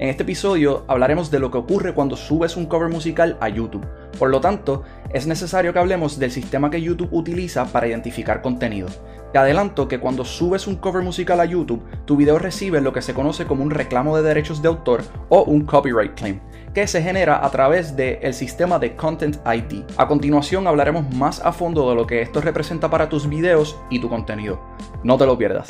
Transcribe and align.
En 0.00 0.08
este 0.08 0.22
episodio 0.22 0.84
hablaremos 0.88 1.30
de 1.30 1.38
lo 1.38 1.50
que 1.50 1.58
ocurre 1.58 1.92
cuando 1.92 2.16
subes 2.16 2.56
un 2.56 2.64
cover 2.64 2.88
musical 2.88 3.36
a 3.38 3.50
YouTube. 3.50 3.86
Por 4.18 4.30
lo 4.30 4.40
tanto, 4.40 4.82
es 5.12 5.26
necesario 5.26 5.74
que 5.74 5.78
hablemos 5.78 6.18
del 6.18 6.30
sistema 6.30 6.70
que 6.70 6.80
YouTube 6.80 7.10
utiliza 7.12 7.66
para 7.66 7.86
identificar 7.86 8.40
contenido. 8.40 8.88
Te 9.30 9.38
adelanto 9.38 9.88
que 9.88 10.00
cuando 10.00 10.24
subes 10.24 10.66
un 10.66 10.76
cover 10.76 11.02
musical 11.02 11.38
a 11.38 11.44
YouTube, 11.44 11.84
tu 12.06 12.16
video 12.16 12.38
recibe 12.38 12.80
lo 12.80 12.94
que 12.94 13.02
se 13.02 13.12
conoce 13.12 13.44
como 13.44 13.62
un 13.62 13.70
reclamo 13.70 14.16
de 14.16 14.22
derechos 14.22 14.62
de 14.62 14.68
autor 14.68 15.02
o 15.28 15.42
un 15.42 15.66
copyright 15.66 16.14
claim, 16.14 16.40
que 16.72 16.86
se 16.86 17.02
genera 17.02 17.44
a 17.44 17.50
través 17.50 17.94
del 17.94 18.32
sistema 18.32 18.78
de 18.78 18.96
Content 18.96 19.36
ID. 19.44 19.82
A 19.98 20.08
continuación 20.08 20.66
hablaremos 20.66 21.14
más 21.14 21.44
a 21.44 21.52
fondo 21.52 21.90
de 21.90 21.96
lo 21.96 22.06
que 22.06 22.22
esto 22.22 22.40
representa 22.40 22.88
para 22.88 23.10
tus 23.10 23.28
videos 23.28 23.78
y 23.90 24.00
tu 24.00 24.08
contenido. 24.08 24.62
No 25.04 25.18
te 25.18 25.26
lo 25.26 25.36
pierdas. 25.36 25.68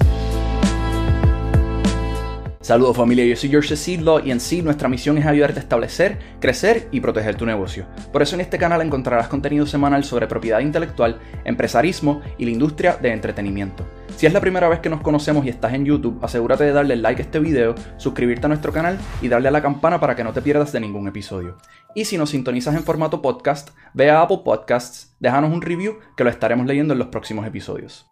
Saludos 2.63 2.95
familia, 2.95 3.25
yo 3.25 3.37
soy 3.37 3.49
George 3.49 3.75
Sidlaw 3.75 4.21
y 4.23 4.31
en 4.31 4.39
sí 4.39 4.61
nuestra 4.61 4.87
misión 4.87 5.17
es 5.17 5.25
ayudarte 5.25 5.61
a 5.61 5.63
establecer, 5.63 6.19
crecer 6.41 6.89
y 6.93 7.01
proteger 7.01 7.35
tu 7.35 7.47
negocio. 7.47 7.87
Por 8.13 8.21
eso 8.21 8.35
en 8.35 8.43
este 8.43 8.59
canal 8.59 8.83
encontrarás 8.83 9.29
contenido 9.29 9.65
semanal 9.65 10.05
sobre 10.05 10.27
propiedad 10.27 10.61
intelectual, 10.61 11.19
empresarismo 11.45 12.21
y 12.37 12.45
la 12.45 12.51
industria 12.51 12.99
de 12.99 13.13
entretenimiento. 13.13 13.87
Si 14.15 14.27
es 14.27 14.35
la 14.35 14.43
primera 14.43 14.69
vez 14.69 14.81
que 14.81 14.91
nos 14.91 15.01
conocemos 15.01 15.47
y 15.47 15.49
estás 15.49 15.73
en 15.73 15.87
YouTube, 15.87 16.23
asegúrate 16.23 16.65
de 16.65 16.73
darle 16.73 16.97
like 16.97 17.23
a 17.23 17.25
este 17.25 17.39
video, 17.39 17.75
suscribirte 17.97 18.45
a 18.45 18.49
nuestro 18.49 18.73
canal 18.73 18.99
y 19.23 19.29
darle 19.29 19.49
a 19.49 19.53
la 19.53 19.63
campana 19.63 19.99
para 19.99 20.15
que 20.15 20.23
no 20.23 20.35
te 20.35 20.43
pierdas 20.43 20.71
de 20.71 20.81
ningún 20.81 21.09
episodio. 21.09 21.57
Y 21.95 22.05
si 22.05 22.19
nos 22.19 22.29
sintonizas 22.29 22.75
en 22.75 22.85
formato 22.85 23.23
podcast, 23.23 23.71
ve 23.95 24.11
a 24.11 24.21
Apple 24.21 24.43
Podcasts, 24.45 25.17
déjanos 25.19 25.51
un 25.51 25.63
review 25.63 26.01
que 26.15 26.25
lo 26.25 26.31
estaremos 26.31 26.67
leyendo 26.67 26.93
en 26.93 26.99
los 26.99 27.09
próximos 27.09 27.47
episodios. 27.47 28.11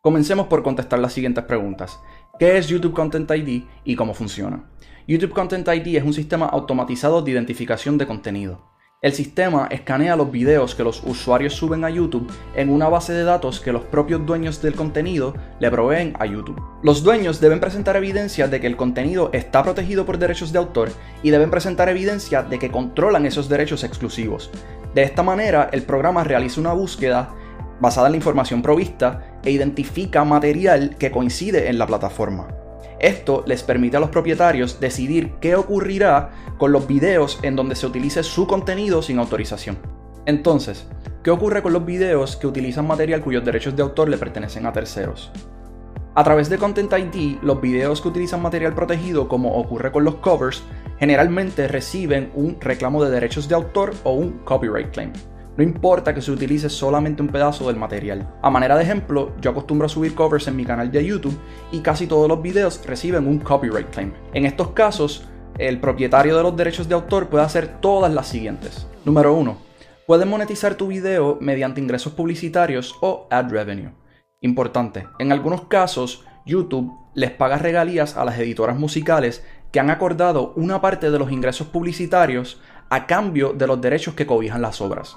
Comencemos 0.00 0.46
por 0.46 0.62
contestar 0.62 0.98
las 0.98 1.12
siguientes 1.12 1.44
preguntas. 1.44 1.98
¿Qué 2.38 2.58
es 2.58 2.68
YouTube 2.68 2.92
Content 2.92 3.30
ID 3.30 3.62
y 3.82 3.96
cómo 3.96 4.12
funciona? 4.12 4.64
YouTube 5.08 5.32
Content 5.32 5.66
ID 5.66 5.96
es 5.96 6.04
un 6.04 6.12
sistema 6.12 6.44
automatizado 6.44 7.22
de 7.22 7.30
identificación 7.30 7.96
de 7.96 8.06
contenido. 8.06 8.60
El 9.00 9.14
sistema 9.14 9.68
escanea 9.70 10.16
los 10.16 10.30
videos 10.30 10.74
que 10.74 10.84
los 10.84 11.02
usuarios 11.02 11.54
suben 11.54 11.82
a 11.82 11.88
YouTube 11.88 12.30
en 12.54 12.68
una 12.68 12.90
base 12.90 13.14
de 13.14 13.24
datos 13.24 13.58
que 13.58 13.72
los 13.72 13.84
propios 13.84 14.26
dueños 14.26 14.60
del 14.60 14.74
contenido 14.74 15.34
le 15.60 15.70
proveen 15.70 16.12
a 16.18 16.26
YouTube. 16.26 16.60
Los 16.82 17.02
dueños 17.02 17.40
deben 17.40 17.58
presentar 17.60 17.96
evidencia 17.96 18.48
de 18.48 18.60
que 18.60 18.66
el 18.66 18.76
contenido 18.76 19.30
está 19.32 19.62
protegido 19.62 20.04
por 20.04 20.18
derechos 20.18 20.52
de 20.52 20.58
autor 20.58 20.90
y 21.22 21.30
deben 21.30 21.50
presentar 21.50 21.88
evidencia 21.88 22.42
de 22.42 22.58
que 22.58 22.70
controlan 22.70 23.24
esos 23.24 23.48
derechos 23.48 23.82
exclusivos. 23.82 24.50
De 24.94 25.04
esta 25.04 25.22
manera, 25.22 25.70
el 25.72 25.84
programa 25.84 26.22
realiza 26.22 26.60
una 26.60 26.74
búsqueda 26.74 27.34
basada 27.80 28.08
en 28.08 28.12
la 28.12 28.18
información 28.18 28.62
provista 28.62 29.35
e 29.46 29.50
identifica 29.52 30.24
material 30.24 30.96
que 30.98 31.10
coincide 31.10 31.70
en 31.70 31.78
la 31.78 31.86
plataforma. 31.86 32.48
Esto 32.98 33.44
les 33.46 33.62
permite 33.62 33.96
a 33.96 34.00
los 34.00 34.10
propietarios 34.10 34.80
decidir 34.80 35.34
qué 35.40 35.54
ocurrirá 35.54 36.30
con 36.58 36.72
los 36.72 36.86
videos 36.86 37.38
en 37.42 37.56
donde 37.56 37.76
se 37.76 37.86
utilice 37.86 38.22
su 38.22 38.46
contenido 38.46 39.00
sin 39.02 39.18
autorización. 39.18 39.78
Entonces, 40.26 40.86
¿qué 41.22 41.30
ocurre 41.30 41.62
con 41.62 41.72
los 41.72 41.86
videos 41.86 42.36
que 42.36 42.46
utilizan 42.46 42.86
material 42.86 43.22
cuyos 43.22 43.44
derechos 43.44 43.76
de 43.76 43.82
autor 43.82 44.08
le 44.08 44.18
pertenecen 44.18 44.66
a 44.66 44.72
terceros? 44.72 45.30
A 46.14 46.24
través 46.24 46.48
de 46.48 46.56
Content 46.56 46.92
ID, 46.92 47.38
los 47.42 47.60
videos 47.60 48.00
que 48.00 48.08
utilizan 48.08 48.40
material 48.40 48.74
protegido, 48.74 49.28
como 49.28 49.56
ocurre 49.58 49.92
con 49.92 50.02
los 50.02 50.16
covers, 50.16 50.62
generalmente 50.98 51.68
reciben 51.68 52.30
un 52.34 52.56
reclamo 52.58 53.04
de 53.04 53.10
derechos 53.10 53.48
de 53.48 53.54
autor 53.54 53.94
o 54.02 54.12
un 54.12 54.38
copyright 54.38 54.90
claim. 54.92 55.12
No 55.56 55.64
importa 55.64 56.14
que 56.14 56.20
se 56.20 56.30
utilice 56.30 56.68
solamente 56.68 57.22
un 57.22 57.28
pedazo 57.28 57.66
del 57.66 57.76
material. 57.76 58.28
A 58.42 58.50
manera 58.50 58.76
de 58.76 58.82
ejemplo, 58.82 59.32
yo 59.40 59.50
acostumbro 59.52 59.86
a 59.86 59.88
subir 59.88 60.14
covers 60.14 60.48
en 60.48 60.56
mi 60.56 60.66
canal 60.66 60.92
de 60.92 61.02
YouTube 61.02 61.38
y 61.72 61.80
casi 61.80 62.06
todos 62.06 62.28
los 62.28 62.42
videos 62.42 62.84
reciben 62.84 63.26
un 63.26 63.38
copyright 63.38 63.88
claim. 63.88 64.12
En 64.34 64.44
estos 64.44 64.72
casos, 64.72 65.26
el 65.56 65.80
propietario 65.80 66.36
de 66.36 66.42
los 66.42 66.54
derechos 66.54 66.88
de 66.88 66.94
autor 66.94 67.28
puede 67.28 67.44
hacer 67.44 67.80
todas 67.80 68.12
las 68.12 68.28
siguientes. 68.28 68.86
Número 69.06 69.32
1. 69.32 69.56
Puedes 70.06 70.26
monetizar 70.26 70.74
tu 70.74 70.88
video 70.88 71.38
mediante 71.40 71.80
ingresos 71.80 72.12
publicitarios 72.12 72.94
o 73.00 73.26
ad 73.30 73.50
revenue. 73.50 73.92
Importante, 74.42 75.08
en 75.18 75.32
algunos 75.32 75.62
casos, 75.62 76.26
YouTube 76.44 76.92
les 77.14 77.30
paga 77.30 77.56
regalías 77.56 78.18
a 78.18 78.26
las 78.26 78.38
editoras 78.38 78.78
musicales 78.78 79.42
que 79.72 79.80
han 79.80 79.88
acordado 79.88 80.52
una 80.54 80.82
parte 80.82 81.10
de 81.10 81.18
los 81.18 81.32
ingresos 81.32 81.68
publicitarios 81.68 82.60
a 82.90 83.06
cambio 83.06 83.54
de 83.54 83.66
los 83.66 83.80
derechos 83.80 84.14
que 84.14 84.26
cobijan 84.26 84.60
las 84.60 84.82
obras. 84.82 85.16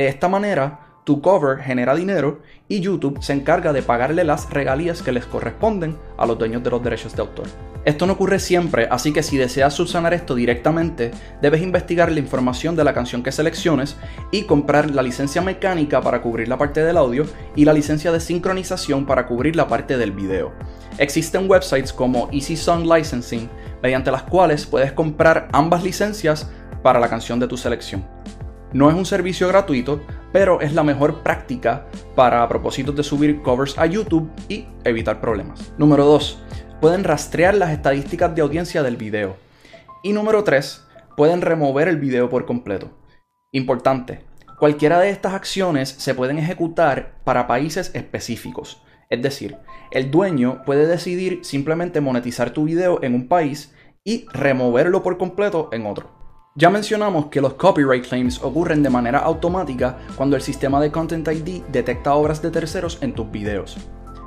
De 0.00 0.08
esta 0.08 0.28
manera, 0.28 0.80
tu 1.04 1.20
cover 1.20 1.58
genera 1.58 1.94
dinero 1.94 2.40
y 2.68 2.80
YouTube 2.80 3.22
se 3.22 3.34
encarga 3.34 3.74
de 3.74 3.82
pagarle 3.82 4.24
las 4.24 4.48
regalías 4.48 5.02
que 5.02 5.12
les 5.12 5.26
corresponden 5.26 5.94
a 6.16 6.24
los 6.24 6.38
dueños 6.38 6.64
de 6.64 6.70
los 6.70 6.82
derechos 6.82 7.14
de 7.14 7.20
autor. 7.20 7.44
Esto 7.84 8.06
no 8.06 8.14
ocurre 8.14 8.38
siempre, 8.38 8.88
así 8.90 9.12
que 9.12 9.22
si 9.22 9.36
deseas 9.36 9.74
subsanar 9.74 10.14
esto 10.14 10.34
directamente, 10.34 11.10
debes 11.42 11.60
investigar 11.60 12.10
la 12.10 12.18
información 12.18 12.76
de 12.76 12.84
la 12.84 12.94
canción 12.94 13.22
que 13.22 13.30
selecciones 13.30 13.98
y 14.30 14.44
comprar 14.44 14.90
la 14.90 15.02
licencia 15.02 15.42
mecánica 15.42 16.00
para 16.00 16.22
cubrir 16.22 16.48
la 16.48 16.56
parte 16.56 16.82
del 16.82 16.96
audio 16.96 17.26
y 17.54 17.66
la 17.66 17.74
licencia 17.74 18.10
de 18.10 18.20
sincronización 18.20 19.04
para 19.04 19.26
cubrir 19.26 19.54
la 19.54 19.68
parte 19.68 19.98
del 19.98 20.12
video. 20.12 20.54
Existen 20.96 21.46
websites 21.46 21.92
como 21.92 22.30
Easy 22.32 22.56
Song 22.56 22.90
Licensing, 22.90 23.50
mediante 23.82 24.10
las 24.10 24.22
cuales 24.22 24.64
puedes 24.64 24.92
comprar 24.92 25.48
ambas 25.52 25.84
licencias 25.84 26.50
para 26.82 27.00
la 27.00 27.10
canción 27.10 27.38
de 27.38 27.48
tu 27.48 27.58
selección. 27.58 28.02
No 28.72 28.88
es 28.88 28.94
un 28.94 29.04
servicio 29.04 29.48
gratuito, 29.48 30.00
pero 30.32 30.60
es 30.60 30.72
la 30.74 30.84
mejor 30.84 31.24
práctica 31.24 31.86
para 32.14 32.48
propósitos 32.48 32.94
de 32.94 33.02
subir 33.02 33.42
covers 33.42 33.76
a 33.76 33.86
YouTube 33.86 34.30
y 34.48 34.66
evitar 34.84 35.20
problemas. 35.20 35.72
Número 35.76 36.04
2. 36.04 36.40
Pueden 36.80 37.02
rastrear 37.02 37.54
las 37.54 37.70
estadísticas 37.70 38.32
de 38.32 38.42
audiencia 38.42 38.84
del 38.84 38.96
video. 38.96 39.36
Y 40.04 40.12
número 40.12 40.44
3. 40.44 40.86
Pueden 41.16 41.40
remover 41.42 41.88
el 41.88 41.96
video 41.96 42.28
por 42.30 42.46
completo. 42.46 42.90
Importante. 43.50 44.24
Cualquiera 44.60 45.00
de 45.00 45.10
estas 45.10 45.34
acciones 45.34 45.88
se 45.88 46.14
pueden 46.14 46.38
ejecutar 46.38 47.14
para 47.24 47.48
países 47.48 47.90
específicos. 47.94 48.82
Es 49.08 49.20
decir, 49.20 49.56
el 49.90 50.12
dueño 50.12 50.62
puede 50.64 50.86
decidir 50.86 51.40
simplemente 51.42 52.00
monetizar 52.00 52.50
tu 52.50 52.64
video 52.64 53.02
en 53.02 53.16
un 53.16 53.26
país 53.26 53.74
y 54.04 54.26
removerlo 54.32 55.02
por 55.02 55.18
completo 55.18 55.70
en 55.72 55.86
otro. 55.86 56.19
Ya 56.56 56.68
mencionamos 56.68 57.26
que 57.26 57.40
los 57.40 57.54
copyright 57.54 58.08
claims 58.08 58.42
ocurren 58.42 58.82
de 58.82 58.90
manera 58.90 59.20
automática 59.20 59.98
cuando 60.16 60.34
el 60.34 60.42
sistema 60.42 60.80
de 60.80 60.90
Content 60.90 61.28
ID 61.28 61.62
detecta 61.70 62.14
obras 62.14 62.42
de 62.42 62.50
terceros 62.50 62.98
en 63.02 63.14
tus 63.14 63.30
videos. 63.30 63.76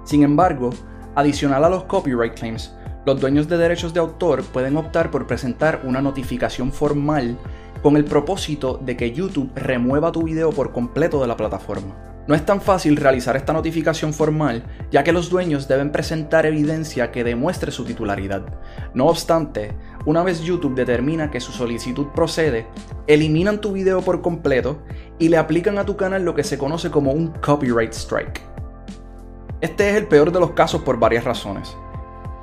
Sin 0.05 0.23
embargo, 0.23 0.69
adicional 1.15 1.65
a 1.65 1.69
los 1.69 1.83
copyright 1.83 2.33
claims, 2.33 2.73
los 3.05 3.19
dueños 3.19 3.49
de 3.49 3.57
derechos 3.57 3.93
de 3.93 3.99
autor 3.99 4.41
pueden 4.41 4.77
optar 4.77 5.11
por 5.11 5.27
presentar 5.27 5.81
una 5.83 6.01
notificación 6.01 6.71
formal 6.71 7.37
con 7.81 7.97
el 7.97 8.05
propósito 8.05 8.79
de 8.81 8.95
que 8.95 9.11
YouTube 9.11 9.51
remueva 9.55 10.13
tu 10.13 10.23
video 10.23 10.51
por 10.51 10.71
completo 10.71 11.19
de 11.19 11.27
la 11.27 11.35
plataforma. 11.35 11.93
No 12.25 12.35
es 12.35 12.45
tan 12.45 12.61
fácil 12.61 12.95
realizar 12.95 13.35
esta 13.35 13.51
notificación 13.51 14.13
formal, 14.13 14.63
ya 14.91 15.03
que 15.03 15.11
los 15.11 15.29
dueños 15.29 15.67
deben 15.67 15.91
presentar 15.91 16.45
evidencia 16.45 17.11
que 17.11 17.25
demuestre 17.25 17.69
su 17.69 17.83
titularidad. 17.83 18.43
No 18.93 19.07
obstante, 19.07 19.75
una 20.05 20.23
vez 20.23 20.41
YouTube 20.41 20.75
determina 20.75 21.31
que 21.31 21.39
su 21.39 21.51
solicitud 21.51 22.07
procede, 22.07 22.67
eliminan 23.07 23.61
tu 23.61 23.71
video 23.71 24.01
por 24.01 24.21
completo 24.21 24.79
y 25.17 25.29
le 25.29 25.37
aplican 25.37 25.77
a 25.77 25.85
tu 25.85 25.95
canal 25.95 26.23
lo 26.25 26.35
que 26.35 26.43
se 26.43 26.57
conoce 26.57 26.91
como 26.91 27.11
un 27.11 27.27
copyright 27.27 27.93
strike. 27.93 28.41
Este 29.61 29.89
es 29.89 29.95
el 29.95 30.07
peor 30.07 30.31
de 30.31 30.41
los 30.41 30.51
casos 30.51 30.81
por 30.81 30.99
varias 30.99 31.23
razones. 31.23 31.77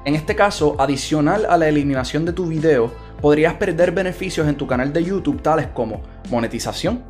En 0.06 0.15
este 0.15 0.34
caso, 0.34 0.76
adicional 0.78 1.47
a 1.50 1.59
la 1.59 1.69
eliminación 1.69 2.25
de 2.25 2.32
tu 2.32 2.47
video, 2.47 2.91
podrías 3.20 3.54
perder 3.54 3.93
beneficios 3.93 4.49
en 4.49 4.56
tu 4.56 4.66
canal 4.66 4.94
de 4.94 5.04
YouTube 5.04 5.43
tales 5.43 5.66
como 5.75 6.00
monetización, 6.31 7.03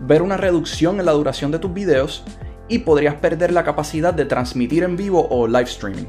ver 0.00 0.22
una 0.22 0.36
reducción 0.36 0.98
en 0.98 1.06
la 1.06 1.12
duración 1.12 1.52
de 1.52 1.60
tus 1.60 1.72
videos 1.72 2.24
y 2.68 2.80
podrías 2.80 3.14
perder 3.14 3.52
la 3.52 3.62
capacidad 3.62 4.12
de 4.12 4.24
transmitir 4.24 4.82
en 4.82 4.96
vivo 4.96 5.28
o 5.30 5.46
live 5.46 5.62
streaming. 5.62 6.06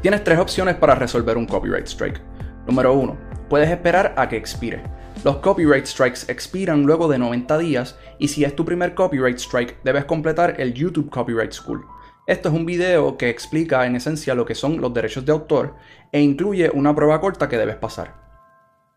Tienes 0.00 0.24
tres 0.24 0.38
opciones 0.38 0.76
para 0.76 0.94
resolver 0.94 1.36
un 1.36 1.44
copyright 1.46 1.86
strike. 1.86 2.33
Número 2.66 2.94
1. 2.94 3.16
Puedes 3.48 3.70
esperar 3.70 4.14
a 4.16 4.28
que 4.28 4.36
expire. 4.36 4.82
Los 5.22 5.36
copyright 5.36 5.86
strikes 5.86 6.20
expiran 6.28 6.84
luego 6.84 7.08
de 7.08 7.18
90 7.18 7.58
días 7.58 7.98
y 8.18 8.28
si 8.28 8.44
es 8.44 8.56
tu 8.56 8.64
primer 8.64 8.94
copyright 8.94 9.38
strike 9.38 9.82
debes 9.84 10.06
completar 10.06 10.58
el 10.58 10.72
YouTube 10.72 11.10
Copyright 11.10 11.52
School. 11.52 11.84
Esto 12.26 12.48
es 12.48 12.54
un 12.54 12.64
video 12.64 13.18
que 13.18 13.28
explica 13.28 13.84
en 13.84 13.96
esencia 13.96 14.34
lo 14.34 14.46
que 14.46 14.54
son 14.54 14.80
los 14.80 14.94
derechos 14.94 15.26
de 15.26 15.32
autor 15.32 15.74
e 16.10 16.20
incluye 16.20 16.70
una 16.70 16.94
prueba 16.94 17.20
corta 17.20 17.48
que 17.50 17.58
debes 17.58 17.76
pasar. 17.76 18.14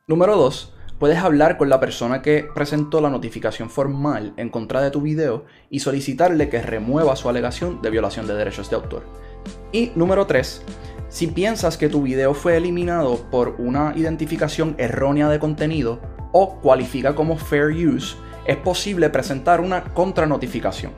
Número 0.08 0.38
2 0.38 0.74
puedes 0.98 1.18
hablar 1.18 1.58
con 1.58 1.70
la 1.70 1.80
persona 1.80 2.22
que 2.22 2.48
presentó 2.56 3.02
la 3.02 3.10
notificación 3.10 3.70
formal 3.70 4.34
en 4.38 4.50
contra 4.50 4.82
de 4.82 4.92
tu 4.92 5.02
video 5.02 5.46
y 5.70 5.82
solicitarle 5.82 6.50
que 6.50 6.62
remueva 6.62 7.18
su 7.18 7.28
alegación 7.28 7.82
de 7.82 7.90
violación 7.90 8.28
de 8.28 8.36
derechos 8.36 8.70
de 8.70 8.78
autor. 8.78 9.04
Y 9.72 9.92
número 9.96 10.26
3, 10.26 10.64
si 11.10 11.28
piensas 11.28 11.78
que 11.78 11.88
tu 11.88 12.02
video 12.02 12.34
fue 12.34 12.58
eliminado 12.58 13.18
por 13.32 13.56
una 13.60 13.94
identificación 13.96 14.76
errónea 14.78 15.30
de 15.30 15.40
contenido 15.40 16.02
o 16.34 16.60
cualifica 16.60 17.16
como 17.16 17.38
fair 17.38 17.72
use, 17.72 18.18
es 18.46 18.58
posible 18.58 19.10
presentar 19.10 19.62
una 19.62 19.86
contranotificación. 19.86 20.92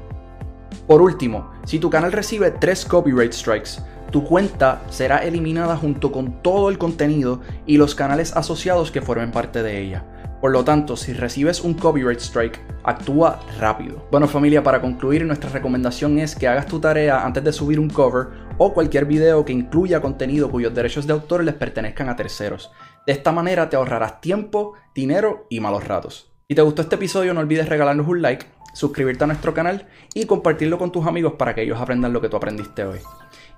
Por 0.87 1.03
último, 1.03 1.51
si 1.63 1.77
tu 1.77 1.91
canal 1.91 2.11
recibe 2.11 2.49
3 2.49 2.85
copyright 2.85 3.33
strikes, 3.33 3.81
tu 4.11 4.23
cuenta 4.23 4.81
será 4.89 5.19
eliminada 5.19 5.77
junto 5.77 6.11
con 6.11 6.41
todo 6.41 6.69
el 6.69 6.79
contenido 6.79 7.41
y 7.67 7.77
los 7.77 7.93
canales 7.93 8.35
asociados 8.35 8.89
que 8.89 9.03
formen 9.03 9.31
parte 9.31 9.61
de 9.61 9.79
ella. 9.79 10.03
Por 10.41 10.51
lo 10.51 10.63
tanto, 10.63 10.95
si 10.95 11.13
recibes 11.13 11.61
un 11.61 11.75
copyright 11.75 12.19
strike, 12.19 12.59
actúa 12.83 13.41
rápido. 13.59 14.07
Bueno 14.09 14.27
familia, 14.27 14.63
para 14.63 14.81
concluir, 14.81 15.23
nuestra 15.25 15.51
recomendación 15.51 16.17
es 16.17 16.33
que 16.33 16.47
hagas 16.47 16.65
tu 16.65 16.79
tarea 16.79 17.23
antes 17.23 17.43
de 17.43 17.53
subir 17.53 17.79
un 17.79 17.89
cover 17.89 18.48
o 18.59 18.73
cualquier 18.73 19.05
video 19.05 19.43
que 19.45 19.53
incluya 19.53 20.01
contenido 20.01 20.51
cuyos 20.51 20.75
derechos 20.75 21.07
de 21.07 21.13
autor 21.13 21.43
les 21.43 21.55
pertenezcan 21.55 22.09
a 22.09 22.15
terceros. 22.15 22.71
De 23.07 23.13
esta 23.13 23.31
manera 23.31 23.69
te 23.69 23.77
ahorrarás 23.77 24.21
tiempo, 24.21 24.73
dinero 24.93 25.47
y 25.49 25.61
malos 25.61 25.87
ratos. 25.87 26.31
Si 26.47 26.53
te 26.53 26.61
gustó 26.61 26.83
este 26.83 26.95
episodio, 26.95 27.33
no 27.33 27.39
olvides 27.39 27.69
regalarnos 27.69 28.07
un 28.07 28.21
like, 28.21 28.45
suscribirte 28.73 29.23
a 29.23 29.27
nuestro 29.27 29.53
canal 29.53 29.87
y 30.13 30.25
compartirlo 30.25 30.77
con 30.77 30.91
tus 30.91 31.07
amigos 31.07 31.33
para 31.33 31.55
que 31.55 31.63
ellos 31.63 31.79
aprendan 31.79 32.13
lo 32.13 32.21
que 32.21 32.29
tú 32.29 32.37
aprendiste 32.37 32.83
hoy. 32.83 32.99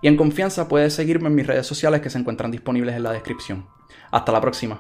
Y 0.02 0.08
en 0.08 0.18
confianza 0.18 0.68
puedes 0.68 0.94
seguirme 0.94 1.28
en 1.28 1.36
mis 1.36 1.48
redes 1.48 1.66
sociales 1.66 2.02
que 2.02 2.10
se 2.10 2.20
encuentran 2.20 2.52
disponibles 2.52 2.96
en 2.96 3.04
la 3.04 3.12
descripción. 3.12 3.66
Hasta 4.12 4.32
la 4.32 4.40
próxima. 4.40 4.80